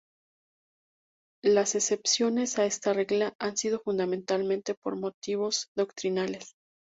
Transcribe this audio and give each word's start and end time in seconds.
Las 1.43 1.75
excepciones 1.75 2.57
a 2.57 2.65
esta 2.65 2.91
regla 2.91 3.35
han 3.37 3.55
sido 3.55 3.79
fundamentalmente 3.81 4.73
por 4.73 4.95
motivos 4.95 5.67
doctrinales. 5.77 6.55